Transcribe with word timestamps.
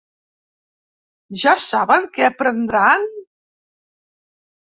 Ja 1.41 1.53
saben 1.65 2.07
què 2.15 2.31
prendran? 2.41 3.07